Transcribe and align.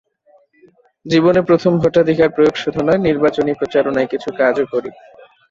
জীবনে 1.05 1.41
প্রথম 1.49 1.71
ভোটাধিকার 1.81 2.29
প্রয়োগ 2.29 2.55
শুধু 2.55 2.79
নয়, 2.83 3.01
নির্বাচনী 3.07 3.51
প্রচারণায় 3.53 4.11
কিছু 4.13 4.29
কাজও 4.39 4.65
করি। 4.73 4.89